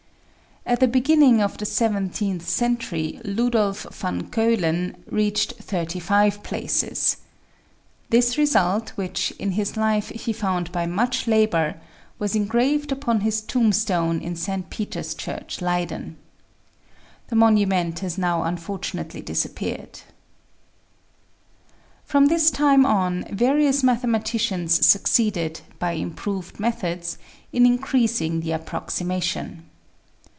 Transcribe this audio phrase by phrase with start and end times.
[0.63, 7.17] At the beginning of the seventeenth century, Ludolph VanCeulen reached 3 5 places.
[8.11, 11.77] This result, which "in his life he found by much labor,"
[12.19, 14.69] was engraved upon his tombstone in St.
[14.69, 16.15] Peter's Church, Leyden.
[17.29, 20.01] The monu ment has now unfortunately disappeared.
[22.05, 27.17] From this time on, various mathematicians succeeded, by improved methods,
[27.51, 29.65] in increasing the approximation.